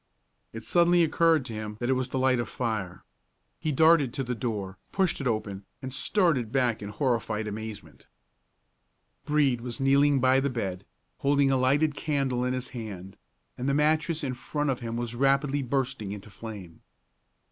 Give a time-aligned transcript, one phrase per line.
[0.51, 3.03] It suddenly occurred to him that it was the light of fire.
[3.59, 8.07] He darted to the door, pushed it open, and started back in horrified amazement.
[9.25, 10.85] Brede was kneeling by the bed,
[11.19, 13.15] holding a lighted candle in his hand,
[13.59, 16.81] and the mattress in front of him was rapidly bursting into flame.